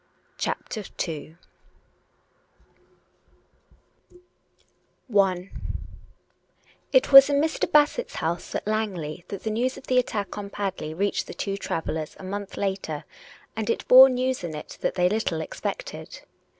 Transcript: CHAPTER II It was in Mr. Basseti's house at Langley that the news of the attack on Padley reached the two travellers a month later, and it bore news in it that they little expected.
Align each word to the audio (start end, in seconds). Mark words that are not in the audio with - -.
CHAPTER 0.39 0.83
II 1.07 1.37
It 6.91 7.11
was 7.11 7.29
in 7.29 7.39
Mr. 7.39 7.71
Basseti's 7.71 8.15
house 8.15 8.55
at 8.55 8.65
Langley 8.65 9.25
that 9.27 9.43
the 9.43 9.51
news 9.51 9.77
of 9.77 9.85
the 9.85 9.99
attack 9.99 10.39
on 10.39 10.49
Padley 10.49 10.95
reached 10.95 11.27
the 11.27 11.35
two 11.35 11.55
travellers 11.55 12.15
a 12.17 12.23
month 12.23 12.57
later, 12.57 13.05
and 13.55 13.69
it 13.69 13.87
bore 13.87 14.09
news 14.09 14.43
in 14.43 14.55
it 14.55 14.79
that 14.81 14.95
they 14.95 15.07
little 15.07 15.39
expected. 15.39 16.21